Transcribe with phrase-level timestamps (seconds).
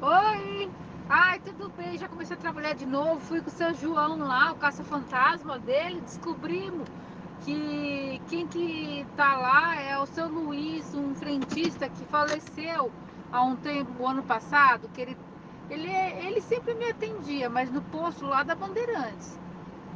[0.00, 0.70] Oi!
[1.08, 3.18] Ai, tudo bem, já comecei a trabalhar de novo.
[3.18, 6.00] Fui com o seu João lá, o caça-fantasma dele.
[6.02, 6.88] Descobrimos
[7.44, 12.92] que quem que tá lá é o seu Luiz, um frentista que faleceu
[13.32, 14.88] há um tempo, ano passado.
[14.94, 15.16] Que ele,
[15.68, 19.36] ele, ele sempre me atendia, mas no posto lá da Bandeirantes.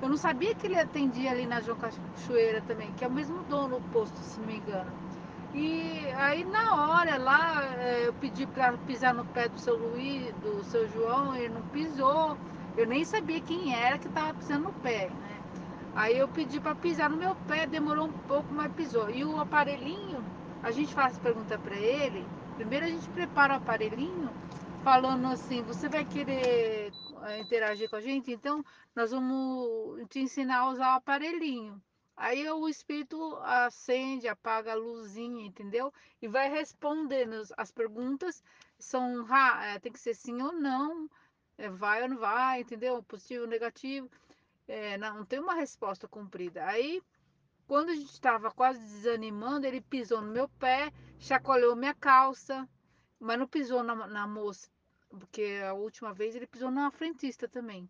[0.00, 3.42] Eu não sabia que ele atendia ali na João Cachoeira também, que é o mesmo
[3.42, 4.92] dono do posto, se não me engano.
[5.52, 10.34] E aí na hora lá é, eu pedi para pisar no pé do seu Luiz,
[10.36, 12.38] do seu João, ele não pisou.
[12.76, 15.44] Eu nem sabia quem era que estava pisando no pé, né?
[15.94, 19.10] Aí eu pedi para pisar no meu pé, demorou um pouco, mas pisou.
[19.10, 20.30] E o aparelhinho,
[20.62, 22.24] a gente faz pergunta para ele.
[22.56, 24.30] Primeiro a gente prepara o aparelhinho,
[24.84, 26.92] falando assim: você vai querer
[27.26, 28.30] é, interagir com a gente?
[28.32, 31.82] Então nós vamos te ensinar a usar o aparelhinho.
[32.20, 35.92] Aí o espírito acende, apaga a luzinha, entendeu?
[36.20, 37.40] E vai respondendo.
[37.56, 38.42] As perguntas
[38.76, 39.24] são,
[39.62, 41.08] é, tem que ser sim ou não,
[41.56, 43.00] é, vai ou não vai, entendeu?
[43.04, 44.10] Positivo ou negativo.
[44.66, 46.66] É, não, não tem uma resposta cumprida.
[46.66, 47.00] Aí,
[47.68, 52.68] quando a gente estava quase desanimando, ele pisou no meu pé, chacoalhou minha calça,
[53.20, 54.68] mas não pisou na, na moça,
[55.08, 57.88] porque a última vez ele pisou na frentista também.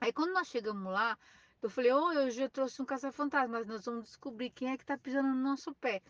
[0.00, 1.18] Aí quando nós chegamos lá,
[1.62, 4.84] eu falei, oh, eu já trouxe um caça-fantasma, mas nós vamos descobrir quem é que
[4.84, 6.02] tá pisando no nosso pé.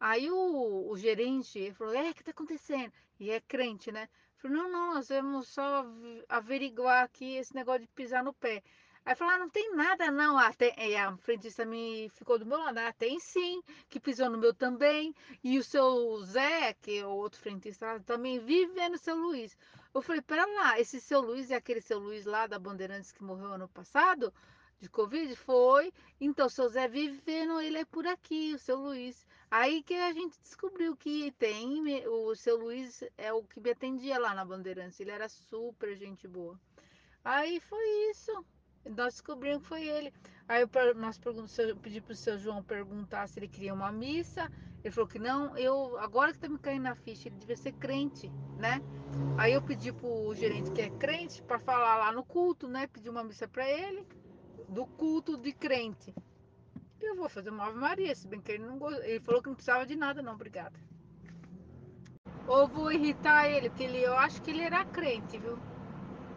[0.00, 2.92] Aí o, o gerente falou, é, o que tá acontecendo?
[3.18, 4.08] E é crente, né?
[4.36, 5.84] Eu falei, não, não, nós vamos só
[6.28, 8.62] averiguar aqui esse negócio de pisar no pé.
[9.04, 10.36] Aí falou, ah, não tem nada não.
[10.36, 10.72] Ah, tem...
[10.76, 12.78] E a frentista me ficou do meu lado.
[12.78, 15.14] Ah, tem sim, que pisou no meu também.
[15.42, 19.56] E o seu Zé, que é o outro frentista, também vive vendo seu Luiz.
[19.94, 23.24] Eu falei, pera lá, esse seu Luiz é aquele seu Luiz lá da Bandeirantes que
[23.24, 24.32] morreu ano passado?
[24.80, 25.34] De Covid?
[25.34, 25.92] Foi.
[26.20, 29.26] Então, seu Zé vive vendo, ele é por aqui, o seu Luiz.
[29.50, 34.18] Aí que a gente descobriu que tem, o seu Luiz é o que me atendia
[34.18, 35.00] lá na Bandeirantes.
[35.00, 36.58] Ele era super gente boa.
[37.24, 38.44] Aí foi isso.
[38.84, 40.12] Nós descobrimos que foi ele.
[40.46, 41.20] Aí eu, nós
[41.58, 44.50] eu pedi seu João perguntar se ele queria uma missa.
[44.84, 45.56] Ele falou que não.
[45.56, 48.80] Eu agora que tá me caindo na ficha, ele devia ser crente, né?
[49.36, 52.86] Aí eu pedi pro gerente que é crente para falar lá no culto, né?
[52.86, 54.06] Pedi uma missa para ele
[54.68, 56.14] do culto de crente.
[57.00, 59.54] Eu vou fazer uma Ave Maria, se bem que ele não Ele falou que não
[59.54, 60.78] precisava de nada, não, obrigada.
[62.46, 65.58] Ou vou irritar ele, porque ele, eu acho que ele era crente, viu?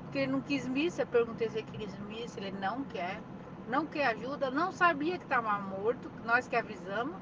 [0.03, 3.21] Porque ele não quis missa, perguntei se ele quis missa, ele não quer.
[3.67, 7.15] Não quer ajuda, não sabia que estava morto, nós que avisamos.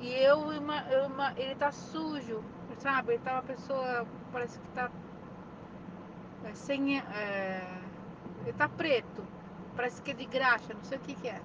[0.00, 2.42] E eu, eu, ele tá sujo,
[2.78, 3.14] sabe?
[3.14, 4.90] Ele tá uma pessoa, parece que tá
[6.44, 6.98] é, sem.
[6.98, 7.80] É,
[8.44, 9.22] ele tá preto,
[9.76, 11.40] parece que é de graxa, não sei o que, que é.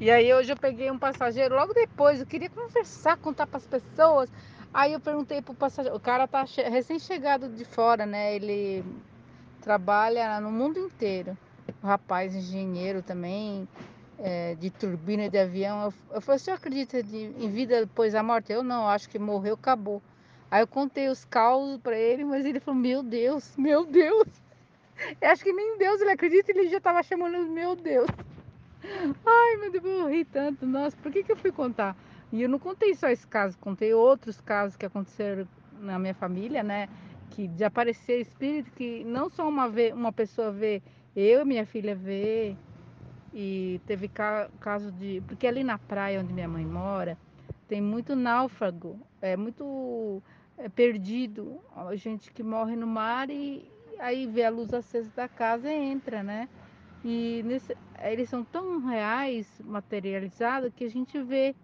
[0.00, 3.66] E aí hoje eu peguei um passageiro logo depois, eu queria conversar, contar para as
[3.66, 4.30] pessoas.
[4.72, 8.34] Aí eu perguntei pro passageiro, o cara tá recém-chegado de fora, né?
[8.34, 8.84] Ele
[9.60, 11.36] trabalha no mundo inteiro.
[11.82, 13.68] O rapaz engenheiro também,
[14.18, 15.82] é, de turbina de avião.
[15.84, 18.52] Eu, eu falei, você acredita de, em vida depois da morte?
[18.52, 20.00] Eu não, acho que morreu, acabou.
[20.50, 24.28] Aí eu contei os causos para ele, mas ele falou, meu Deus, meu Deus.
[25.20, 28.08] Eu acho que nem Deus ele acredita, ele já estava chamando, meu Deus.
[29.26, 30.66] Ai, meu Deus, eu ri tanto.
[30.66, 31.96] Nossa, por que, que eu fui contar?
[32.32, 35.46] E eu não contei só esse caso, contei outros casos que aconteceram
[35.80, 36.88] na minha família, né?
[37.30, 40.82] Que de aparecer espírito, que não só uma, uma pessoa vê,
[41.14, 42.56] eu e minha filha vê,
[43.32, 45.22] e teve ca, caso de.
[45.26, 47.16] Porque ali na praia onde minha mãe mora,
[47.68, 50.22] tem muito náufrago, é muito
[50.58, 51.60] é, perdido,
[51.94, 56.22] gente que morre no mar e aí vê a luz acesa da casa e entra,
[56.22, 56.48] né?
[57.04, 61.54] E nesse, eles são tão reais, materializados, que a gente vê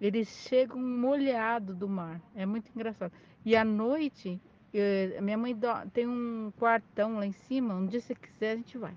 [0.00, 2.20] eles chegam molhados do mar.
[2.34, 3.12] É muito engraçado.
[3.44, 4.40] E à noite,
[4.74, 5.56] eu, minha mãe
[5.92, 7.74] tem um quartão lá em cima.
[7.74, 8.94] Um dia se quiser, a gente vai.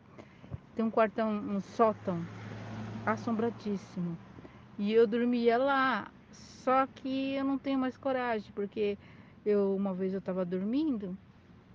[0.75, 2.25] Tem um quartão, um sótão,
[3.05, 4.17] assombradíssimo.
[4.79, 6.11] E eu dormia lá.
[6.31, 8.97] Só que eu não tenho mais coragem, porque
[9.45, 11.15] eu uma vez eu estava dormindo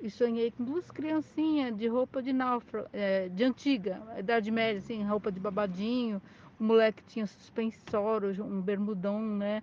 [0.00, 5.02] e sonhei com duas criancinhas de roupa de náufrago, é, de antiga, idade média, assim,
[5.04, 6.20] roupa de babadinho,
[6.58, 9.62] o moleque tinha suspensório, um bermudão, né?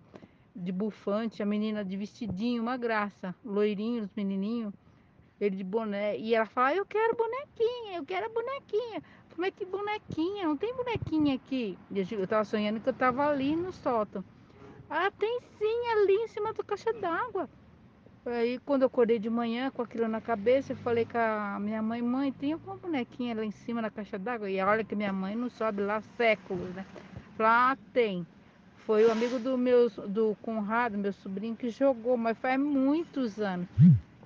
[0.55, 3.35] De bufante, a menina de vestidinho, uma graça.
[3.45, 4.73] Loirinho, os menininhos.
[5.39, 6.17] Ele de boné.
[6.17, 9.03] E ela fala, eu quero bonequinha, eu quero bonequinha.
[9.35, 10.47] Como é que bonequinha?
[10.47, 11.77] Não tem bonequinha aqui.
[11.93, 14.23] Eu tava sonhando que eu tava ali no sótão.
[14.89, 17.47] Ah, tem sim, ali em cima da caixa d'água.
[18.29, 21.81] Aí quando eu acordei de manhã com aquilo na cabeça, eu falei com a minha
[21.81, 24.49] mãe, mãe, tem alguma bonequinha lá em cima na caixa d'água?
[24.49, 26.85] E olha que minha mãe não sobe lá séculos, né?
[27.37, 28.27] Falei, ah, tem.
[28.85, 33.67] Foi o amigo do meu do Conrado, meu sobrinho, que jogou, mas faz muitos anos.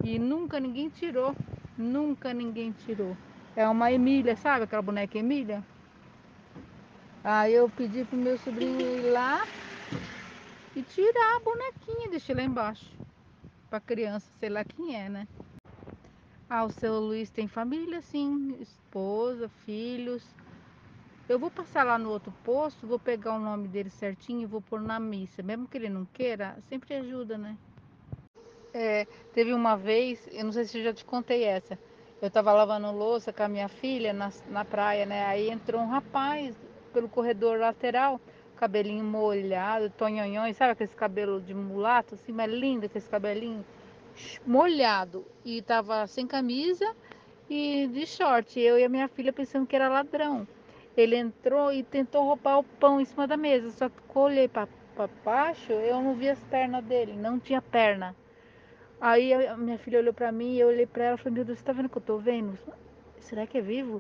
[0.04, 1.36] E nunca ninguém tirou.
[1.78, 3.16] Nunca ninguém tirou.
[3.56, 5.64] É uma Emília, sabe aquela boneca Emília?
[7.24, 9.42] Aí eu pedi pro meu sobrinho ir lá
[10.76, 13.01] e tirar a bonequinha, deixei lá embaixo.
[13.72, 15.26] Pra criança, sei lá quem é, né?
[16.50, 20.36] Ah, o seu Luiz tem família, sim, esposa, filhos.
[21.30, 24.62] Eu vou passar lá no outro posto, vou pegar o nome dele certinho e vou
[24.62, 25.42] pôr na missa.
[25.42, 27.58] Mesmo que ele não queira, sempre ajuda, né?
[28.74, 31.80] É, teve uma vez, eu não sei se eu já te contei essa.
[32.22, 35.26] Eu tava lavando louça com a minha filha na, na praia, né?
[35.28, 36.56] Aí entrou um rapaz
[36.92, 38.22] pelo corredor lateral,
[38.62, 43.66] cabelinho molhado, tonhonhões, sabe aquele cabelo de mulato, assim, mas lindo aquele cabelinho
[44.46, 45.26] molhado.
[45.44, 46.96] E tava sem camisa
[47.50, 48.60] e de short.
[48.60, 50.48] Eu e a minha filha pensando que era ladrão.
[50.96, 53.72] Ele entrou e tentou roubar o pão em cima da mesa.
[53.72, 54.68] Só que quando eu olhei para
[55.26, 58.16] baixo, eu não vi as pernas dele, não tinha perna.
[59.00, 61.58] Aí a minha filha olhou para mim eu olhei para ela e falei: Meu Deus,
[61.58, 62.56] você tá vendo que eu tô vendo?
[63.22, 64.00] Será que é vivo?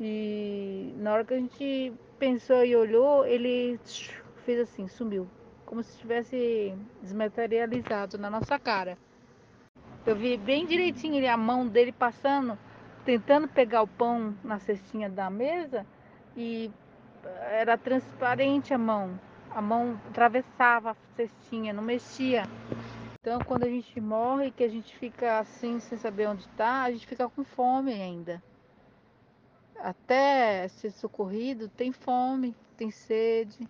[0.00, 1.92] E na hora que a gente
[2.24, 3.78] pensou e olhou, ele
[4.46, 5.28] fez assim, sumiu.
[5.66, 8.96] Como se tivesse desmaterializado na nossa cara.
[10.06, 12.58] Eu vi bem direitinho a mão dele passando,
[13.04, 15.84] tentando pegar o pão na cestinha da mesa
[16.34, 16.70] e
[17.50, 19.20] era transparente a mão.
[19.50, 22.44] A mão atravessava a cestinha, não mexia.
[23.20, 26.90] Então, quando a gente morre, que a gente fica assim, sem saber onde está, a
[26.90, 28.42] gente fica com fome ainda
[29.78, 33.68] até ser socorrido, tem fome, tem sede.